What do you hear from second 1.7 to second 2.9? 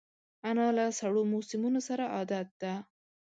سره عادت ده